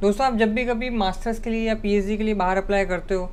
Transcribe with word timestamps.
दोस्तों, 0.00 0.26
आप 0.26 0.36
जब 0.36 0.52
भी 0.54 0.64
कभी 0.64 0.88
मास्टर्स 0.90 1.38
के 1.40 1.50
लिए 1.50 1.66
या 1.66 1.74
पीएचडी 1.74 2.16
के 2.16 2.22
लिए 2.24 2.34
बाहर 2.34 2.56
अप्लाई 2.56 2.84
करते 2.86 3.14
हो 3.14 3.28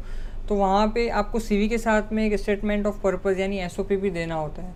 तो 0.47 0.55
वहाँ 0.55 0.87
पे 0.95 1.07
आपको 1.11 1.39
सीवी 1.39 1.67
के 1.69 1.77
साथ 1.77 2.11
में 2.13 2.23
एक 2.25 2.35
स्टेटमेंट 2.39 2.85
ऑफ़ 2.87 2.99
पर्पज़ 3.03 3.39
यानी 3.39 3.59
एसओपी 3.59 3.97
भी 3.97 4.09
देना 4.11 4.35
होता 4.35 4.61
है। 4.61 4.73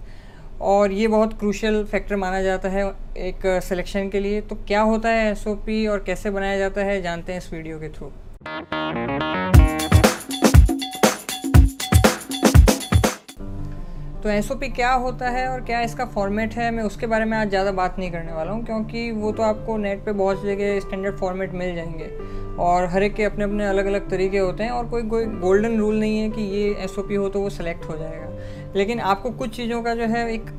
और 0.61 0.91
ये 0.91 1.07
बहुत 1.07 1.37
क्रूशल 1.39 1.83
फैक्टर 1.91 2.15
माना 2.15 2.41
जाता 2.41 2.69
है 2.69 2.85
एक 3.19 3.45
सिलेक्शन 3.63 4.09
के 4.09 4.19
लिए। 4.19 4.41
तो 4.41 4.55
क्या 4.67 4.81
होता 4.83 5.09
है 5.09 5.31
एसओपी 5.31 5.85
और 5.87 6.03
कैसे 6.07 6.29
बनाया 6.31 6.57
जाता 6.59 6.81
है, 6.81 7.01
जानते 7.01 7.31
हैं 7.31 7.39
इस 7.39 7.53
वीडियो 7.53 7.79
के 7.79 7.89
थ्रू 7.89 8.11
तो 14.23 14.29
एसओपी 14.29 14.67
क्या 14.69 14.91
होता 14.93 15.29
है 15.29 15.47
और 15.47 15.61
क्या 15.61 15.79
इसका 15.81 16.05
फॉर्मेट 16.05 16.53
है, 16.53 16.69
मैं 16.71 16.83
उसके 16.83 17.07
बारे 17.07 17.25
में 17.25 17.37
आज 17.37 17.49
ज़्यादा 17.49 17.71
बात 17.71 17.95
नहीं 17.99 18.11
करने 18.11 18.33
वाला 18.33 18.51
हूँ, 18.51 18.63
क्योंकि 18.65 19.09
वो 19.11 19.31
तो 19.31 19.43
आपको 19.43 19.77
नेट 19.77 20.03
पे 20.05 20.11
बहुत 20.11 20.43
जगह 20.43 20.79
स्टैंडर्ड 20.79 21.15
फॉर्मेट 21.15 21.53
मिल 21.53 21.75
जाएँगे। 21.75 22.09
और 22.59 22.85
हर 22.85 23.03
एक 23.03 23.13
के 23.13 23.23
अपने 23.23 23.43
अपने 23.43 23.65
अलग 23.65 23.85
अलग 23.85 24.09
तरीके 24.09 24.37
होते 24.37 24.63
हैं 24.63 24.71
और 24.71 24.87
कोई 24.87 25.03
कोई 25.03 25.25
गोल्डन 25.25 25.77
रूल 25.79 25.95
नहीं 25.95 26.19
है 26.19 26.29
कि 26.29 26.41
ये 26.41 26.69
एसओपी 26.83 27.15
हो 27.15 27.29
तो 27.29 27.41
वो 27.41 27.49
सेलेक्ट 27.49 27.85
हो 27.85 27.97
जाएगा। 27.97 28.73
लेकिन 28.75 28.99
आपको 28.99 29.31
कुछ 29.31 29.55
चीज़ों 29.55 29.81
का 29.81 29.95
जो 29.95 30.05
है 30.05 30.27
एक 30.33 30.49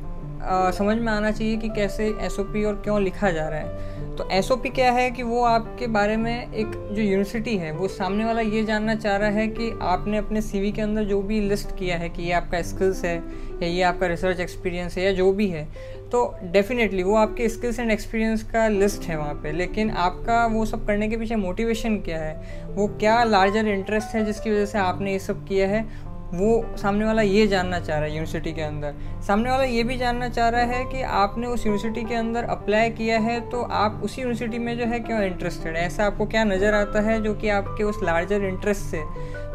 आ, 0.43 0.71
समझ 0.71 0.97
में 0.97 1.11
आना 1.13 1.31
चाहिए 1.31 1.57
कि 1.57 1.69
कैसे 1.69 2.07
एसओपी 2.21 2.63
और 2.63 2.75
क्यों 2.75 3.01
लिखा 3.01 3.31
जा 3.31 3.47
रहा 3.49 3.59
है। 3.59 3.91
तो 4.15 4.29
एसओपी 4.29 4.69
क्या 4.69 4.91
है 4.91 5.09
कि 5.11 5.23
वो 5.23 5.43
आपके 5.43 5.87
बारे 5.87 6.17
में 6.17 6.53
एक 6.53 6.67
जो 6.67 7.01
यूनिवर्सिटी 7.01 7.55
है 7.57 7.71
वो 7.71 7.87
सामने 7.87 8.25
वाला 8.25 8.41
ये 8.41 8.63
जानना 8.63 8.95
चाह 8.95 9.17
रहा 9.17 9.29
है 9.29 9.47
कि 9.47 9.71
आपने 9.81 10.17
अपने 10.17 10.41
सीवी 10.41 10.71
के 10.71 10.81
अंदर 10.81 11.03
जो 11.03 11.21
भी 11.21 11.39
लिस्ट 11.41 11.75
किया 11.77 11.97
है 11.97 12.09
कि 12.09 12.23
ये 12.23 12.31
आपका 12.31 12.61
स्किल्स 12.61 13.03
है 13.05 13.15
या 13.61 13.67
ये 13.67 13.81
आपका 13.81 14.07
रिसर्च 14.07 14.39
एक्सपीरियंस 14.39 14.97
है 14.97 15.03
या 15.03 15.11
जो 15.11 15.31
भी 15.31 15.47
है 15.47 15.63
तो 16.11 16.23
डेफिनेटली 16.43 17.03
वो 17.03 17.15
आपके 17.15 17.49
स्किल्स 17.49 17.79
एंड 17.79 17.91
एक्सपीरियंस 17.91 18.43
का 18.43 18.67
लिस्ट 18.67 19.03
है 19.03 19.17
वहाँ 19.17 19.33
पे। 19.33 19.51
लेकिन 19.51 19.91
आपका 19.91 20.45
वो 20.45 20.65
सब 20.65 20.85
करने 20.87 21.07
के 21.09 21.17
पीछे 21.17 21.35
मोटिवेशन 21.35 21.97
क्या 21.97 22.19
है? 22.19 22.65
वो 22.67 22.87
क्या 22.87 23.23
लार्जर 23.23 23.67
इंटरेस्ट 23.67 24.15
है 24.15 24.25
जिसकी 24.25 24.51
वजह 24.51 24.65
से 24.65 24.77
आपने 24.77 25.11
ये 25.11 25.19
सब 25.19 25.47
किया 25.47 25.67
है? 25.67 26.12
वो 26.33 26.75
सामने 26.77 27.05
वाला 27.05 27.21
ये 27.21 27.45
जानना 27.47 27.79
चाह 27.79 27.97
रहा 27.97 28.05
है 28.05 28.11
यूनिवर्सिटी 28.11 28.53
के 28.53 28.61
अंदर। 28.61 28.93
सामने 29.27 29.49
वाला 29.49 29.63
ये 29.63 29.83
भी 29.83 29.97
जानना 29.97 30.29
चाह 30.29 30.49
रहा 30.49 30.61
है 30.61 30.83
कि 30.85 31.01
आपने 31.01 31.47
उस 31.47 31.65
यूनिवर्सिटी 31.65 32.03
के 32.03 32.15
अंदर 32.15 32.43
अप्लाई 32.43 32.89
किया 32.89 33.19
है 33.19 33.39
तो 33.49 33.61
आप 33.61 34.01
उसी 34.03 34.21
यूनिवर्सिटी 34.21 34.59
में 34.59 34.77
जो 34.77 34.85
है 34.85 34.99
क्यों 34.99 35.21
इंटरेस्टेड 35.21 35.77
है? 35.77 35.85
ऐसा 35.85 36.05
आपको 36.05 36.25
क्या 36.25 36.43
नज़र 36.43 36.73
आता 36.73 37.01
है 37.01 37.21
जो 37.23 37.33
कि 37.33 37.49
आपके 37.49 37.83
उस 37.83 37.99
लार्जर 38.03 38.45
इंटरेस्ट 38.45 38.81
से, 38.81 39.03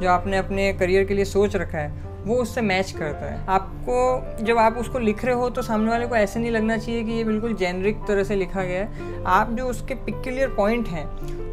जो 0.03 0.09
आपने 0.09 0.37
अपने 0.37 0.73
करियर 0.73 1.05
के 1.05 1.15
लिए 1.15 1.25
सोच 1.25 1.57
रखा 1.57 1.79
है? 1.79 2.08
वो 2.29 2.37
उससे 2.37 2.61
मैच 2.61 2.91
करता 2.91 3.27
है। 3.27 3.45
आपको, 3.49 4.45
जब 4.45 4.59
आप 4.59 4.77
उसको 4.79 4.99
लिख 4.99 5.25
रहे 5.25 5.35
हो 5.35 5.49
तो 5.51 5.63
सामने 5.63 5.91
वाले 5.91 6.07
को 6.07 6.17
ऐसे 6.17 6.41
नहीं 6.41 6.51
लगना 6.51 6.77
चाहिए 6.79 7.05
कि 7.05 7.13
ये 7.13 7.25
बिल्कुल 7.25 7.55
जेनरिक 7.55 8.05
तरह 8.09 8.25
से 8.25 8.37
लिखा 8.37 8.65
गया 8.65 8.85
है। 8.85 9.23
आप 9.27 9.51
जो 9.51 9.67
उसके 9.67 9.95
पिक्यूलियर 9.97 10.49
पॉइंट 10.49 10.89
हैं, 10.89 11.07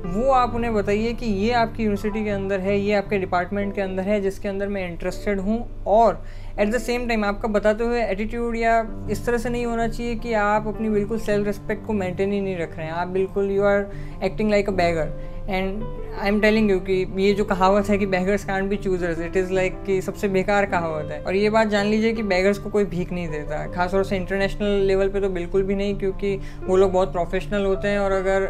वो 0.06 0.32
आप 0.32 0.56
उन्हें 0.56 0.74
बताइए 0.74 1.14
कि 1.14 1.26
ये 1.26 1.52
आपकी 1.54 1.84
यूनिवर्सिटी 1.84 2.24
के 2.24 2.30
अंदर 2.30 2.60
है, 2.60 2.78
ये 2.80 2.94
आपके 2.94 3.18
डिपार्टमेंट 3.18 3.74
के 3.76 3.82
अंदर 3.82 4.04
है, 4.04 4.20
जिसके 4.22 4.48
अंदर 4.48 4.68
मैं 4.68 4.88
इंटरेस्टेड 4.90 5.40
हूँ 5.40 5.84
और 5.88 6.24
एट 6.60 6.70
द 6.70 6.78
सेम 6.78 7.08
टाइम 7.08 7.24
आपका 7.26 7.48
बताते 7.48 7.84
हुए 7.84 8.04
एटीट्यूड 8.04 8.56
या 8.56 8.80
इस 9.12 9.26
तरह 9.26 9.38
से 9.38 9.50
नहीं 9.50 9.66
होना 9.66 9.88
चाहिए 9.88 10.16
कि 10.16 10.34
आप 10.34 10.68
अपनी 10.68 10.90
बिल्कुल 10.90 11.20
सेल्फ 11.20 11.48
रिस्पेक्ट 11.48 11.86
को 11.88 11.94
मेंटेन 11.94 12.32
ही 12.32 12.42
नहीं 12.42 12.58
रख 12.58 12.78
रहे 12.78 12.86
हैं। 12.86 12.94
आप 12.94 13.08
बिल्कुल 13.08 13.52
you 13.52 13.64
are 13.64 13.90
acting 14.24 14.52
like 14.52 14.70
a 14.70 14.74
beggar 14.74 15.10
and 15.50 15.84
I 16.16 16.28
am 16.28 16.40
telling 16.42 16.70
you 16.72 16.80
कि 16.80 16.94
ये 17.18 17.34
जो 17.34 17.44
कहावत 17.46 17.90
है 17.90 17.98
कि 17.98 18.06
beggars 18.06 18.44
can't 18.46 18.70
be 18.70 18.78
choosers 18.78 19.20
it 19.22 19.36
is 19.38 19.52
like 19.54 19.82
कि 19.86 20.02
सबसे 20.02 20.28
बेकार 20.30 20.66
कहावत 20.66 21.12
है। 21.12 21.22
और 21.22 21.36
ये 21.36 21.50
बात 21.50 21.68
जान 21.68 21.86
लीजिए 21.86 22.14
कि 22.14 22.24
बैगर्स 22.24 22.58
को 22.60 22.70
कोई 22.70 22.86
भीख 22.86 23.12
नहीं 23.12 23.28
देता। 23.30 23.66
खासतौर 23.74 24.04
से 24.04 24.16
इंटरनेशनल 24.16 24.86
लेवल 24.88 25.10
पे 25.10 25.22
तो 25.22 25.30
बिल्कुल 25.30 25.64
भी 25.64 25.76
नहीं, 25.76 25.98
क्योंकि 26.00 26.36
वो 26.64 26.78
लोग 26.78 26.92
बहुत 26.92 27.12
प्रोफेशनल 27.12 27.66
होते 27.66 27.88
हैं। 27.88 28.00
और 28.00 28.12
अगर 28.12 28.48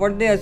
वट 0.00 0.12
दे 0.18 0.36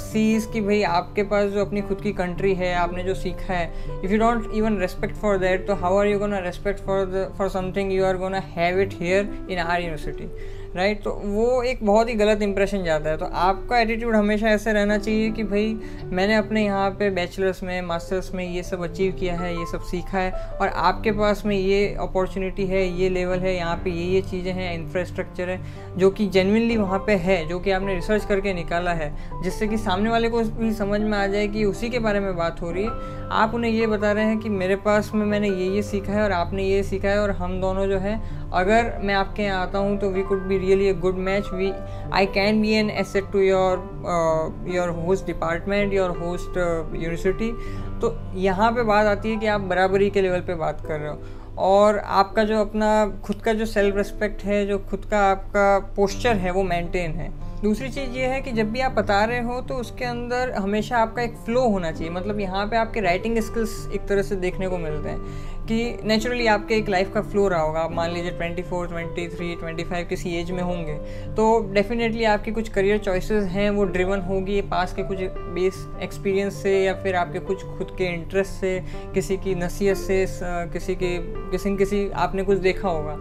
सीज 0.00 0.48
कि 0.52 0.60
भाई 0.60 0.82
आपके 0.92 1.22
पास 1.24 1.50
जो 1.50 1.64
अपनी 1.64 1.80
खुद 1.82 2.00
की 2.00 2.12
कंट्री 2.14 2.54
है, 2.54 2.74
आपने 2.74 3.04
जो 3.04 3.14
सीखा 3.14 3.52
है 3.54 4.00
if 4.04 4.12
you 4.12 4.18
don't 4.18 4.50
even 4.54 4.78
respect 4.78 5.16
for 5.16 5.38
that 5.38 5.66
तो 5.66 5.74
how 5.76 5.96
are 5.98 6.06
you 6.06 6.18
gonna 6.18 6.38
respect 6.40 6.80
for 6.80 7.32
for 7.38 7.48
something 7.50 7.92
you 7.92 8.04
are 8.04 8.16
gonna 8.16 8.42
have 8.56 8.80
it 8.80 9.00
here 9.00 9.28
in 9.50 9.58
our 9.58 9.80
university 9.80 10.30
right 10.76 11.02
तो 11.02 11.10
वो 11.14 11.62
एक 11.62 11.84
बहुत 11.86 12.08
ही 12.08 12.14
गलत 12.14 12.42
इंप्रेशन 12.42 12.84
जाता 12.84 13.10
है। 13.10 13.16
तो 13.16 13.24
आपका 13.24 13.78
एटीट्यूड 13.80 14.14
हमेशा 14.16 14.48
ऐसे 14.48 14.72
रहना 14.72 14.96
चाहिए 14.98 15.30
कि 15.30 15.42
भाई, 15.44 15.74
मैंने 16.04 16.34
अपने 16.34 16.64
यहाँ 16.64 16.90
पे 16.90 17.10
बैचलर्स 17.10 17.62
में 17.62 17.80
मास्टर्स 17.82 18.32
में 18.34 18.44
ये 18.44 18.62
सब 18.62 18.82
अचीव 18.84 19.12
किया 19.12 19.36
है, 19.36 19.52
ये 19.58 19.66
सब 19.66 19.82
सीखा 19.82 20.18
है 20.18 20.32
और 20.52 20.68
आपके 20.68 21.12
पास 21.12 21.44
में 21.46 21.56
ये 21.56 21.94
अपॉर्चुनिटी 22.00 22.66
है, 22.66 22.84
ये 23.00 23.08
लेवल 23.08 23.38
है, 23.38 23.54
यहाँ 23.56 23.76
पे 23.76 23.90
ये 23.90 24.04
ये 24.04 24.22
चीज़ें 24.22 24.52
हैं 24.52 24.74
इंफ्रास्ट्रक्चर 24.74 25.50
है, 25.50 25.60
जो 25.96 26.10
कि 26.10 26.26
जेनविनली 26.28 26.76
वहाँ 26.76 26.98
पे 26.98 27.14
है, 27.16 27.44
जो 27.48 27.58
कि 27.60 27.70
आपने 27.70 27.94
रिसर्च 27.94 28.24
करके 28.24 28.54
निकाला 28.54 28.92
है, 28.92 29.12
जिससे 29.42 29.68
कि 29.68 29.78
सामने 29.78 30.10
वाले 30.10 30.28
को 30.28 30.42
भी 30.42 30.72
समझ 30.74 31.00
में 31.00 31.18
आ 31.18 31.26
जाए 31.26 31.46
कि 31.48 31.64
उसी 31.64 31.90
के 31.90 31.98
बारे 31.98 32.20
में 32.20 32.34
बात 32.36 32.62
हो 32.62 32.70
रही 32.70 32.84
है। 32.84 33.12
आप 33.32 33.54
उन्हें 33.54 33.70
ये 33.70 33.86
बता 33.86 34.12
रहे 34.12 34.24
हैं 34.24 34.38
कि 34.38 34.48
मेरे 34.48 34.76
पास 34.76 35.10
में 35.14 35.24
मैंने 35.26 35.48
ये 35.48 35.68
ये 35.74 35.82
सीखा 35.82 36.12
है 36.12 36.22
और 36.22 36.32
आपने 36.32 36.64
ये 36.64 36.82
सीखा 36.82 37.08
है 37.08 37.20
और 37.20 37.30
हम 37.30 37.60
दोनों 37.60 37.86
जो 37.86 37.98
है 37.98 38.20
अगर 38.54 38.92
मैं 39.02 39.14
आपके 39.14 39.42
यहाँ 39.42 39.62
आता 39.62 39.78
हूँ 39.78 39.96
तो 39.98 40.10
we 40.10 40.22
could 40.22 40.42
be 40.42 40.58
really 40.58 40.88
a 40.88 40.92
good 41.00 41.16
match 41.20 41.52
we 41.52 41.72
I 42.12 42.26
can 42.34 42.60
be 42.62 42.72
an 42.72 42.90
asset 42.90 43.30
to 43.32 43.38
your 43.38 44.66
your 44.74 44.88
host 44.98 45.26
department 45.26 45.92
your 45.92 46.10
host 46.18 46.56
university 46.56 47.52
तो 48.00 48.16
यहाँ 48.38 48.70
पे 48.72 48.82
बात 48.82 49.06
आती 49.06 49.30
है 49.30 49.36
कि 49.36 49.46
आप 49.46 49.60
बराबरी 49.60 50.10
के 50.10 50.22
लेवल 50.22 50.40
पे 50.40 50.54
बात 50.54 50.86
कर 50.86 50.98
रहे 51.00 51.10
हो। 51.10 51.42
और 51.58 51.98
आपका 51.98 52.44
जो 52.44 52.60
अपना, 52.60 53.06
खुद 53.24 53.36
का 53.36 53.52
जो 53.52 53.66
सेल्फ 53.66 53.96
रिस्पेक्ट 53.96 54.42
है, 54.42 54.66
जो 54.66 54.78
खुद 54.90 55.04
का 55.04 55.18
आपका 55.30 55.78
पोस्चर 55.96 56.36
है, 56.36 56.50
वो 56.50 56.62
मेंटेन 56.62 57.10
है। 57.10 57.28
दूसरी 57.64 57.88
चीज़ 57.88 58.10
ये 58.10 58.26
है 58.26 58.40
कि 58.42 58.52
जब 58.52 58.70
भी 58.72 58.80
आप 58.80 58.92
बता 58.92 59.24
रहे 59.24 59.40
हो 59.42 59.60
तो 59.68 59.74
उसके 59.76 60.04
अंदर 60.04 60.50
हमेशा 60.52 60.96
आपका 60.98 61.22
एक 61.22 61.36
फ़्लो 61.44 61.60
होना 61.70 61.90
चाहिए। 61.92 62.12
मतलब 62.12 62.40
यहाँ 62.40 62.66
पे 62.66 62.76
आपके 62.76 63.00
राइटिंग 63.00 63.38
स्किल्स 63.42 63.88
एक 63.94 64.06
तरह 64.08 64.22
से 64.22 64.36
देखने 64.36 64.68
को 64.68 64.78
मिलते 64.78 65.08
हैं 65.08 65.52
कि 65.66 65.76
नेचुरली 66.04 66.46
आपके 66.46 66.74
एक 66.74 66.88
लाइफ 66.88 67.12
का 67.14 67.20
फ्लो 67.22 67.46
रहा 67.48 67.60
होगा। 67.60 67.80
आप 67.80 67.92
मान 67.92 68.10
लीजिए 68.10 68.30
twenty 68.30 68.62
four 68.62 68.88
twenty 68.88 69.26
three 69.28 69.54
twenty 69.60 69.84
five 69.84 70.06
किसी 70.08 70.34
एज 70.40 70.50
में 70.50 70.62
होंगे 70.62 70.94
तो 71.36 71.46
डेफिनेटली 71.74 72.24
आपकी 72.26 72.52
कुछ 72.52 72.68
करियर 72.68 72.98
चॉइसेस 72.98 73.44
हैं, 73.46 73.68
वो 73.70 73.84
ड्रिवन 73.86 74.20
होगी। 74.22 74.60
पास 74.70 74.92
के 74.94 75.02
कुछ 75.02 75.18
बेस 75.54 75.86
एक्सपीरियंस 76.02 76.62
से 76.62 76.78
या 76.82 76.94
फिर 77.02 77.16
आपके 77.16 77.38
कुछ 77.40 77.64
खुद 77.78 77.94
के 77.98 78.12
इंटरेस्ट 78.14 78.52
से, 78.52 78.78
किसी 79.14 79.36
की 79.38 79.54
नसीहत 79.54 79.96
से 79.96 80.24
किसी 80.72 80.94
के, 80.94 81.16
किसी 81.50 81.76
किसी, 81.76 82.08
आपने 82.10 82.42
कुछ 82.42 82.58
देखा 82.60 82.88
होगा। 82.88 83.18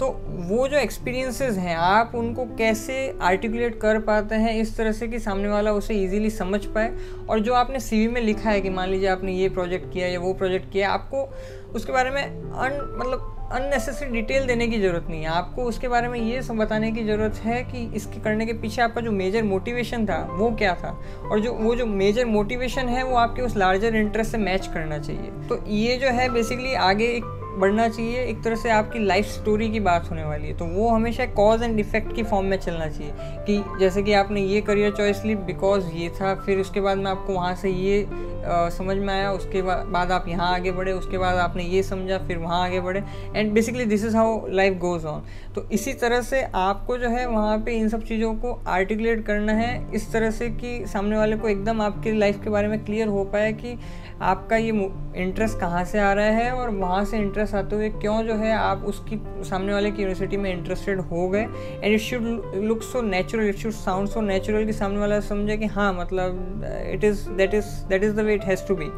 तो 0.00 0.06
वो 0.28 0.68
जो 0.68 0.76
एक्सपीरियंसेस 0.76 1.58
हैं, 1.58 1.76
आप 1.76 2.12
उनको 2.14 2.44
कैसे 2.44 3.18
आर्टिकुलेट 3.22 3.80
कर 3.80 3.98
पाते 3.98 4.34
हैं 4.34 4.54
इस 4.60 4.76
तरह 4.76 4.92
से 4.92 5.08
कि 5.08 5.18
सामने 5.18 5.48
वाला 5.48 5.72
उसे 5.72 5.94
इजीली 5.94 6.30
समझ 6.30 6.64
पाए? 6.66 6.92
और 7.30 7.40
जो 7.40 7.54
आपने 7.54 7.80
सीवी 7.80 8.08
में 8.08 8.20
लिखा 8.20 8.50
है 8.50 8.60
कि 8.60 8.70
मान 8.70 8.88
लीजिए 8.88 9.08
आपने 9.08 9.32
ये 9.32 9.48
प्रोजेक्ट 9.48 9.92
किया 9.92 10.06
या 10.06 10.20
वो 10.20 10.32
प्रोजेक्ट 10.32 10.72
किया, 10.72 10.90
आपको 10.90 11.28
उसके 11.74 11.92
बारे 11.92 12.10
में 12.10 12.22
अन 12.22 12.96
मतलब 12.98 13.28
अननेसेसरी 13.52 14.10
डिटेल 14.10 14.46
देने 14.46 14.66
की 14.66 14.80
ज़रूरत 14.80 15.06
नहीं 15.10 15.22
है। 15.22 15.28
आपको 15.28 15.62
उसके 15.62 15.88
बारे 15.88 16.08
में 16.08 16.20
ये 16.20 16.42
सब 16.42 16.56
बताने 16.56 16.92
की 16.92 17.04
ज़रूरत 17.04 17.34
है 17.34 17.62
कि 17.64 17.96
इसके 17.96 18.20
करने 18.20 18.46
के 18.46 18.52
पीछे 18.52 18.82
आपका 18.82 19.00
जो 19.00 19.12
मेजर 19.12 19.42
मोटिवेशन 19.42 20.06
था, 20.06 20.28
वो 20.32 20.50
क्या 20.50 20.74
था? 20.74 21.02
और 21.30 21.40
जो, 21.40 21.52
वो 21.52 21.74
जो 21.74 21.86
मेजर 21.86 22.24
मोटिवेशन 22.24 22.88
है, 22.88 23.02
वो 23.02 23.16
आपके 23.16 23.42
उस 23.42 23.56
लार्जर 23.56 23.96
इंटरेस्ट 23.96 24.32
से 24.32 24.38
मैच 24.38 24.66
करना 24.66 24.98
चाहिए। 24.98 25.30
तो 25.48 25.64
ये 25.68 25.96
जो 25.96 26.08
है 26.08 26.28
बेसिकली 26.28 26.74
आगे 26.74 27.04
एक 27.04 27.41
बढ़ना 27.52 27.88
चाहिए, 27.88 28.22
एक 28.22 28.42
तरह 28.42 28.56
से 28.56 28.70
आपकी 28.70 28.98
लाइफ 28.98 29.26
स्टोरी 29.26 29.68
की 29.70 29.80
बात 29.80 30.10
होने 30.10 30.24
वाली 30.24 30.48
है। 30.48 30.56
तो 30.58 30.64
वो 30.64 30.88
हमेशा 30.88 31.26
कॉज 31.32 31.62
एंड 31.62 31.80
इफ़ेक्ट 31.80 32.14
की 32.14 32.22
फॉर्म 32.22 32.46
में 32.46 32.56
चलना 32.56 32.88
चाहिए 32.88 33.12
कि 33.46 33.78
जैसे 33.80 34.02
कि 34.02 34.12
आपने 34.12 34.40
ये 34.42 34.60
करियर 34.60 34.92
चॉइस 34.92 35.24
ली 35.24 35.34
बिकॉज़ 35.46 35.90
ये 35.92 36.08
था, 36.10 36.34
फिर 36.36 36.58
उसके 36.58 36.80
बाद 36.80 36.98
में 36.98 37.10
आपको 37.10 37.32
वहाँ 37.32 37.54
से 37.54 37.70
ये 37.70 38.06
समझ 38.44 38.96
में 38.96 39.12
आया, 39.14 39.30
उसके 39.32 39.62
बाद 39.62 40.12
आप 40.12 40.28
यहाँ 40.28 40.52
आगे 40.54 40.72
बढ़े, 40.72 40.92
उसके 40.92 41.18
बाद 41.18 41.38
आपने 41.38 41.64
ये 41.64 41.82
समझा, 41.82 42.18
फिर 42.18 42.38
वहाँ 42.38 42.62
आगे 42.64 42.80
बढ़े। 42.80 43.02
And 43.36 43.52
basically 43.52 43.84
this 43.84 44.04
is 44.04 44.16
how 44.16 44.46
life 44.50 44.78
goes 44.80 45.06
on 45.06 45.22
तो 45.54 45.66
इसी 45.72 45.92
तरह 45.94 46.20
से 46.22 46.42
आपको 46.42 46.96
जो 46.98 47.08
है 47.08 47.26
वहाँ 47.28 47.58
पे 47.64 47.72
इन 47.72 47.88
सब 47.88 48.02
चीज़ों 48.04 48.34
को 48.34 48.52
आर्टिकुलेट 48.68 49.24
करना 49.26 49.52
है। 49.52 49.72
इस 49.94 50.12
तरह 50.12 50.30
से 50.30 50.48
कि 50.50 50.84
सामने 50.86 51.16
वाले 51.16 51.36
को 51.36 51.48
एकदम 51.48 51.80
आपकी 51.82 52.12
लाइफ 52.18 52.40
के 52.44 52.50
बारे 52.50 52.68
में 52.68 52.84
क्लियर 52.84 53.08
हो 53.08 53.24
पाए 53.32 53.52
कि 53.54 53.76
आपका 54.22 54.56
ये 54.56 54.70
इंटरेस्ट 55.16 55.58
कहाँ 55.60 55.84
से 55.84 55.98
आ 55.98 56.12
रहा 56.12 56.26
है 56.26 56.50
और 56.52 56.70
वहाँ 56.70 57.04
से 57.04 57.18
इंटरेस्ट 57.18 57.54
आते 57.54 57.76
हुए 57.76 57.88
क्यों 57.90 58.22
जो 58.22 58.34
है 58.34 58.52
आप 58.54 58.84
उसकी, 58.86 59.20
सामने 59.44 59.72
वाले 59.72 59.90
की 59.90 60.02
यूनिवर्सिटी 60.02 60.36
में 60.36 60.52
इंटरेस्टेड 60.52 61.00
हो 61.02 61.28
गए। 61.28 61.42
And 61.42 61.94
it 61.94 62.00
should 62.00 62.54
look 62.64 62.82
so 62.82 63.02
natural 63.02 63.48
it 63.48 63.56
should 63.56 63.72
sound 63.72 64.08
so 64.08 64.20
natural 64.20 64.66
कि 64.66 64.72
सामने 64.72 64.98
वाला 64.98 65.20
समझे 65.22 65.56
कि 65.56 65.66
हाँ 65.68 65.92
मतलब 65.94 66.64
it 66.92 67.04
is 67.04 67.28
that 67.30 67.54
is 67.54 67.66
that 67.88 68.04
is 68.04 68.14
the 68.16 68.20
way 68.20 68.31
it 68.34 68.44
has 68.44 68.66
to 68.68 68.74
be 68.74 68.90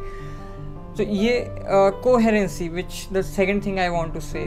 तो 0.97 1.03
ये 1.03 1.31
coherency 2.03 2.67
which 2.69 3.07
the 3.13 3.21
second 3.21 3.65
thing 3.65 3.79
I 3.79 3.87
want 3.89 4.13
to 4.13 4.19
say 4.19 4.45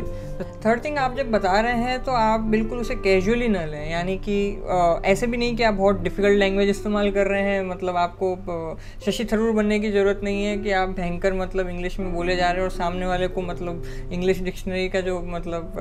third 0.65 0.85
thing 0.85 0.99
आप 0.99 1.17
जब 1.17 1.31
बता 1.31 1.59
रहे 1.61 1.83
हैं 1.83 2.03
तो 2.05 2.13
आप 2.13 2.41
बिल्कुल 2.53 2.79
उसे 2.79 2.95
कैजुअली 2.95 3.49
न 3.49 3.65
लें. 3.69 3.91
यानी 3.91 4.17
कि 4.19 4.37
uh, 4.65 5.05
ऐसे 5.05 5.27
भी 5.27 5.37
नहीं 5.37 5.57
कि 5.57 5.63
आप 5.63 5.75
बहुत 5.75 6.01
डिफ़िकल्ट 6.03 6.39
लैंग्वेज 6.39 6.69
इस्तेमाल 6.69 7.11
कर 7.11 7.27
रहे 7.27 7.43
हैं. 7.43 7.63
मतलब 7.63 7.97
आपको 7.97 8.33
uh, 8.77 9.05
शशि 9.05 9.25
थरूर 9.33 9.53
बनने 9.53 9.79
की 9.81 9.91
ज़रूरत 9.91 10.21
नहीं 10.25 10.45
है 10.45 10.57
कि 10.57 10.73
आप 10.73 10.89
भयंकर 10.89 11.33
मतलब 11.33 11.69
इंग्लिश 11.69 11.99
में 12.01 12.13
बोले 12.15 12.37
जा 12.37 12.51
रहे 12.51 12.57
हैं 12.57 12.65
और 12.65 12.71
सामने 12.71 13.07
वाले 13.07 13.29
को 13.29 13.43
मतलब 13.43 13.83
इंग्लिश 14.13 14.43
डिक्शनरी 14.43 14.89
का 14.89 15.01
जो 15.01 15.21
मतलब 15.27 15.73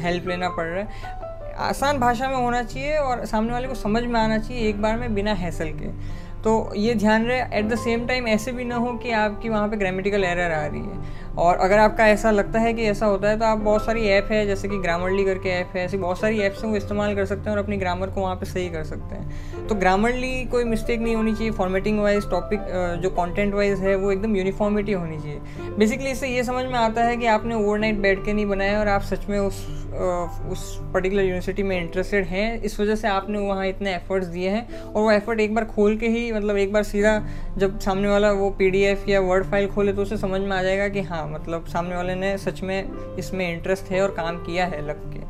हेल्प 0.00 0.22
uh, 0.22 0.28
लेना 0.28 0.48
पड़ 0.48 0.66
रहा 0.66 0.84
है. 0.84 1.54
आसान 1.70 1.98
भाषा 1.98 2.28
में 2.28 2.36
होना 2.36 2.62
चाहिए 2.62 2.96
और 2.96 3.24
सामने 3.26 3.52
वाले 3.52 3.68
को 3.68 3.74
समझ 3.74 4.02
में 4.02 4.20
आना 4.20 4.38
चाहिए 4.38 4.68
एक 4.68 4.82
बार 4.82 4.98
में 4.98 5.14
बिना 5.14 5.32
हैसल 5.34 5.72
के. 5.72 6.24
तो 6.46 6.52
ये 6.76 6.94
ध्यान 6.94 7.24
रहे 7.26 7.38
एट 7.58 7.64
द 7.68 7.74
सेम 7.74 8.06
टाइम 8.06 8.26
ऐसे 8.28 8.52
भी 8.52 8.64
ना 8.64 8.76
हो 8.76 8.92
कि 8.96 9.10
आपकी 9.20 9.48
वहाँ 9.48 9.68
पे 9.68 9.76
ग्रामेटिकल 9.76 10.24
एरर 10.24 10.52
आ 10.52 10.66
रही 10.66 10.80
है। 10.80 11.25
और 11.38 11.56
अगर 11.56 11.78
आपका 11.78 12.06
ऐसा 12.08 12.30
लगता 12.30 12.58
है 12.58 12.72
कि 12.74 12.82
ऐसा 12.84 13.06
होता 13.06 13.28
है 13.28 13.38
तो 13.38 13.44
आप 13.44 13.58
बहुत 13.58 13.84
सारी 13.86 14.06
ऐप 14.08 14.28
है, 14.30 14.44
जैसे 14.46 14.68
कि 14.68 14.78
ग्रामरली 14.78 15.24
करके 15.24 15.48
ऐप 15.50 15.72
है, 15.74 15.84
ऐसी 15.84 15.96
बहुत 15.96 16.20
सारी 16.20 16.40
ऐप्स 16.40 16.62
हैं, 16.62 16.70
वो 16.70 16.76
इस्तेमाल 16.76 17.14
कर 17.14 17.24
सकते 17.26 17.50
हैं 17.50 17.56
और 17.56 17.62
अपनी 17.62 17.76
ग्रामर 17.76 18.10
को 18.10 18.20
वहाँ 18.20 18.36
पे 18.36 18.46
सही 18.46 18.68
कर 18.70 18.84
सकते 18.84 19.14
हैं। 19.14 19.66
तो 19.66 19.74
ग्रामरली 19.74 20.44
कोई 20.46 20.64
मिस्टेक 20.64 21.00
नहीं 21.00 21.16
होनी 21.16 21.34
चाहिए 21.34 21.50
फॉर्मेटिंग 21.52 22.00
वाइज 22.00 22.30
टॉपिक 22.30 22.60
जो 23.02 23.10
कंटेंट 23.12 23.54
वाइज 23.54 23.80
है, 23.80 23.94
वो 23.96 24.12
एकदम 24.12 24.36
यूनिफॉर्मिटी 24.36 24.92
होनी 24.92 25.18
चाहिए। 25.18 25.74
बेसिकली 25.78 26.10
इससे 26.10 26.28
ये 26.28 26.44
समझ 26.44 26.64
में 26.64 26.78
आता 26.78 27.04
है 27.04 27.16
कि 27.16 27.26
आपने 27.28 27.54
ओवरनाइट 27.54 27.98
बैठ 28.00 28.24
के 28.24 28.32
नहीं 28.32 28.46
बनाया 28.46 28.78
और 28.80 28.88
आप 28.88 29.02
सच 29.04 29.28
में 29.28 29.38
उस 29.38 29.66
उस 29.96 30.62
पर्टिकुलर 30.94 31.22
यूनिवर्सिटी 31.22 31.62
में 31.62 31.78
इंटरेस्टेड 31.80 32.24
हैं, 32.26 32.62
इस 32.62 32.78
वजह 32.80 32.94
से 32.94 33.08
आपने 33.08 33.38
वहाँ 33.38 33.66
इतने 33.66 33.94
एफर्ट्स 33.94 34.26
दिए 34.26 34.48
हैं 34.50 34.82
और 34.82 35.02
वो 35.02 35.10
एफर्ट 35.10 35.40
एक 35.40 35.54
बार 35.54 35.64
खोल 35.66 35.96
के 35.98 36.08
ही 36.08 36.32
मतलब 36.32 36.56
एक 36.56 36.72
बार 36.72 36.82
सीधा 36.82 37.18
जब 37.58 37.78
सामने 37.80 38.08
वाला 38.08 38.32
वो 38.32 38.50
पीडीएफ 38.58 39.08
या 39.08 39.20
वर्ड 39.20 39.44
फ़ाइल 39.44 39.68
खोले 39.68 39.92
तो 39.92 40.02
उसे 40.02 40.16
समझ 40.16 40.40
में 40.40 40.56
आ 40.56 40.62
जाएगा 40.62 40.88
कि 40.88 41.02
हाँ 41.02 41.25
मतलब 41.26 41.66
सामने 41.66 41.96
वाले 41.96 42.14
ने 42.14 42.38
सच 42.38 42.62
में 42.62 43.16
इसमें 43.16 43.54
इंटरेस्ट 43.54 43.90
है 43.90 44.02
और 44.02 44.10
काम 44.10 44.36
किया 44.36 44.66
है 44.66 44.86
लग 44.86 45.12
के। 45.12 45.24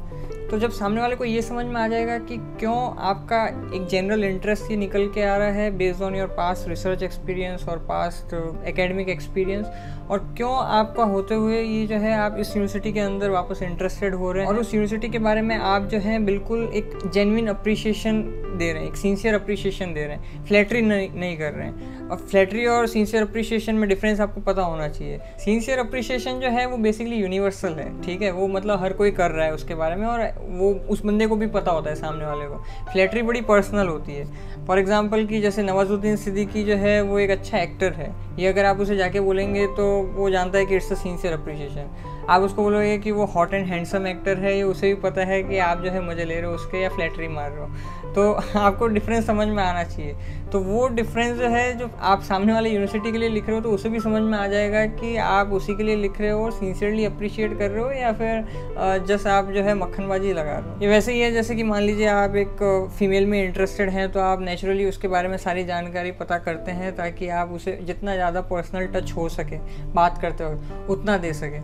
तो 0.48 0.58
जब 0.58 0.70
सामने 0.70 1.00
वाले 1.00 1.16
को 1.16 1.24
ये 1.24 1.42
समझ 1.42 1.64
में 1.66 1.80
आ 1.80 1.88
जाएगा 1.88 2.18
कि 2.18 2.36
क्यों 2.36 2.76
आपका 2.98 3.44
एक 3.76 3.86
जनरल 3.86 4.24
इंटरेस्ट 4.24 4.70
ही 4.70 4.76
निकल 4.76 5.06
के 5.08 5.22
आ 5.22 5.36
रहा 5.36 5.48
है 5.48 5.70
based 5.70 6.02
on 6.02 6.14
your 6.14 6.28
past 6.28 6.68
research 6.68 7.02
experience 7.02 7.68
और 7.68 7.78
पास्ट 7.78 8.34
एकेडमिक 8.68 9.08
एक्सपीरियंस 9.08 9.66
और 10.10 10.18
क्यों 10.36 10.54
आपका 10.54 11.04
होते 11.04 11.34
हुए 11.34 11.62
ये 11.62 11.86
जो 11.86 11.96
है 11.96 12.12
आप 12.14 12.36
इस 12.38 12.48
यूनिवर्सिटी 12.48 12.92
के 12.92 13.00
अंदर 13.00 13.30
वापस 13.30 13.62
इंटरेस्टेड 13.62 14.14
हो 14.14 14.32
रहे 14.32 14.44
हैं 14.44 14.52
और 14.52 14.58
उस 14.58 14.74
यूनिवर्सिटी 14.74 15.08
के 15.08 15.18
बारे 15.18 15.42
में 15.42 15.56
आप 15.56 15.82
जो 15.82 15.98
है 15.98 16.18
बिल्कुल 16.18 16.70
एक 16.74 17.10
जेनविन 17.14 17.46
अप्रिशिएशन 17.46 18.22
दे 18.56 18.72
रहे 18.72 18.82
हैं 18.82 18.88
एक 18.88 18.96
सिंसियर 18.96 19.34
अप्रिशिएशन 19.34 19.92
दे 19.94 20.06
रहे 20.06 20.16
हैं। 20.16 20.44
फ्लैटरी 20.46 20.82
नहीं, 20.82 21.08
नहीं 21.10 21.36
कर 21.38 21.52
रहे 21.52 21.66
हैं। 21.66 22.08
और 22.08 22.16
फ्लैटरी 22.20 22.66
और 22.66 22.86
सिंसियर 22.86 23.22
अप्रिशिएशन 23.22 23.74
में 23.74 23.88
डिफरेंस 23.88 24.20
आपको 24.20 24.40
पता 24.40 24.62
होना 24.62 24.88
चाहिए। 24.88 25.18
सिंसियर 25.44 25.78
अप्रिशिएशन 25.78 26.40
जो 26.40 26.48
है 26.48 26.66
वो 26.66 26.76
बेसिकली 26.78 27.16
यूनिवर्सल 27.16 27.74
है 27.74 27.90
ठीक 28.02 28.22
है? 28.22 28.30
वो 28.32 28.48
मतलब 28.48 28.82
हर 28.82 28.92
कोई 28.92 29.10
कर 29.12 29.30
रहा 29.30 29.46
है 29.46 29.54
उसके 29.54 29.74
बारे 29.74 29.96
में 29.96 30.06
और 30.06 30.20
वो 30.50 30.72
उस 30.90 31.04
बंदे 31.06 31.26
को 31.26 31.36
भी 31.36 31.46
पता 31.48 31.70
होता 31.70 31.90
है 31.90 31.96
सामने 31.96 32.24
वाले 32.24 32.46
को। 32.46 32.62
फ्लैटरी 32.92 33.22
बड़ी 33.22 33.40
पर्सनल 33.42 33.88
होती 33.88 34.12
है। 34.12 34.64
फॉर 34.66 34.78
एग्ज़ाम्पल 34.78 35.26
कि 35.26 35.40
जैसे 35.40 35.62
नवाजुद्दीन 35.62 36.16
सिद्दीकी 36.16 36.64
जो 36.64 36.76
है 36.76 37.00
वो 37.02 37.18
एक 37.18 37.30
अच्छा 37.30 37.58
एक्टर 37.58 37.92
है। 37.92 38.14
ये 38.38 38.46
अगर 38.46 38.64
आप 38.64 38.80
उसे 38.80 38.96
जाके 38.96 39.20
बोलेंगे 39.20 39.66
तो 39.66 39.86
वो 40.14 40.30
जानता 40.30 40.58
है 40.58 40.66
कि 40.66 40.76
इट्स 40.76 40.92
अ 40.92 40.96
सिंसियर 40.96 41.32
अप्रिशिएशन 41.32 42.14
आप 42.30 42.42
उसको 42.42 42.62
बोलोगे 42.62 42.96
कि 42.98 43.10
वो 43.12 43.24
हॉट 43.26 43.52
एंड 43.54 43.66
हैंडसम 43.66 44.06
एक्टर 44.06 44.38
है 44.38 44.56
ये 44.56 44.62
उसे 44.62 44.88
भी 44.88 45.00
पता 45.02 45.24
है 45.24 45.42
कि 45.42 45.58
आप 45.58 45.82
जो 45.82 45.90
है 45.90 46.00
मज़े 46.06 46.24
ले 46.24 46.34
रहे 46.34 46.46
हो 46.46 46.54
उसके 46.54 46.82
या 46.82 46.88
फ्लैटरी 46.88 47.28
मार 47.28 47.50
रहे 47.50 47.60
हो। 47.60 48.05
तो 48.16 48.32
आपको 48.58 48.86
डिफरेंस 48.88 49.26
समझ 49.26 49.46
में 49.48 49.62
आना 49.62 49.82
चाहिए। 49.84 50.14
तो 50.52 50.58
वो 50.60 50.86
डिफरेंस 50.88 51.36
जो 51.38 51.48
है, 51.48 51.72
जो 51.78 51.88
आप 52.02 52.22
सामने 52.22 52.52
वाले 52.52 52.70
यूनिवर्सिटी 52.70 53.12
के 53.12 53.18
लिए 53.18 53.28
लिख 53.28 53.46
रहे 53.46 53.56
हो 53.56 53.62
तो 53.62 53.70
उसे 53.70 53.88
भी 53.88 54.00
समझ 54.00 54.20
में 54.22 54.36
आ 54.38 54.46
जाएगा 54.46 54.84
कि 54.96 55.16
आप 55.18 55.52
उसी 55.52 55.74
के 55.76 55.82
लिए 55.82 55.96
लिख 55.96 56.20
रहे 56.20 56.30
हो 56.30 56.44
और 56.44 56.52
सिंसियरली 56.52 57.04
अप्रिशिएट 57.04 57.58
कर 57.58 57.70
रहे 57.70 57.82
हो 57.82 57.90
या 57.90 58.12
फिर 58.12 59.04
जस्ट 59.08 59.26
आप 59.28 59.50
जो 59.50 59.62
है 59.62 59.74
मक्खनबाजी 59.74 60.32
लगा 60.32 60.52
रहे 60.52 60.70
हो। 60.70 60.80
ये 60.82 60.88
वैसे 60.88 61.12
ही 61.12 61.20
है, 61.20 61.30
जैसे 61.32 61.54
कि 61.56 61.62
मान 61.62 61.82
लीजिए 61.82 62.06
आप 62.08 62.36
एक 62.36 62.62
फीमेल 62.98 63.26
में 63.26 63.42
इंटरेस्टेड 63.44 63.90
हैं 63.90 64.10
तो 64.12 64.20
आप 64.20 64.40
नेचुरली 64.42 64.84
उसके 64.84 65.08
बारे 65.08 65.28
में 65.28 65.36
सारी 65.38 65.64
जानकारी 65.64 66.12
पता 66.14 66.38
करते 66.38 66.72
हैं 66.72 66.94
ताकि 66.96 67.28
आप 67.30 67.50
उसे 67.50 67.78
जितना 67.82 68.14
ज़्यादा 68.14 68.40
पर्सनल 68.46 68.86
टच 68.94 69.12
हो 69.12 69.28
सके, 69.30 69.58
बात 69.94 70.18
करते 70.22 70.44
वक्त 70.44 70.90
उतना 70.90 71.16
दे 71.18 71.32
सकें। 71.34 71.62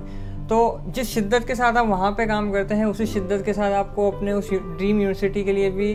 तो 0.52 0.80
जिस 0.86 1.08
शिद्दत 1.08 1.46
के 1.46 1.54
साथ 1.54 1.76
आप 1.76 1.86
वहाँ 1.86 2.10
पे 2.12 2.24
काम 2.26 2.50
करते 2.52 2.74
हैं, 2.74 2.84
उसी 2.84 3.04
शिद्दत 3.06 3.44
के 3.44 3.52
साथ 3.52 3.72
आपको 3.72 4.10
अपने 4.10 4.32
उस 4.32 4.50
ड्रीम 4.50 4.96
यूनिवर्सिटी 4.96 5.44
के 5.44 5.52
लिए 5.52 5.70
भी 5.70 5.92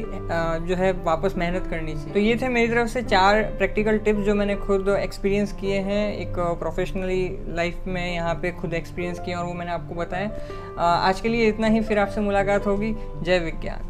जो 0.68 0.76
है 0.76 0.92
वापस 1.04 1.34
मेहनत 1.38 1.68
करनी 1.70 1.94
चाहिए। 1.94 2.14
तो 2.14 2.20
ये 2.20 2.36
थे 2.36 2.48
मेरी 2.48 2.74
तरफ़ 2.74 2.88
से 2.90 3.02
चार 3.04 3.42
प्रैक्टिकल 3.58 3.98
टिप्स 3.98 4.22
जो 4.22 4.36
मैंने 4.36 4.56
खुद 4.56 4.90
एक्सपीरियंस 4.90 5.54
किए 5.54 5.80
हैं 5.82 6.14
एक 6.16 6.40
प्रोफेशनली 6.60 7.28
लाइफ 7.56 7.84
में 7.88 8.14
यहाँ 8.14 8.34
पे 8.36 8.52
खुद 8.52 8.74
एक्सपीरियंस 8.74 9.20
किए 9.20 9.36
और 9.36 9.46
वो 9.46 9.54
मैंने 9.54 9.72
आपको 9.72 9.96
बताया। 9.96 10.88
आज 10.88 11.22
के 11.22 11.30
लिए 11.30 11.48
इतना 11.50 11.68
ही, 11.68 11.82
फिर 11.82 12.00
आपसे 12.00 12.22
मुलाकात 12.22 12.68
होगी। 12.68 12.94
जय 13.22 13.40
विज्ञान। 13.40 13.90